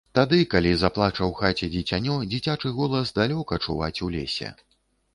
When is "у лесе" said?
4.09-4.49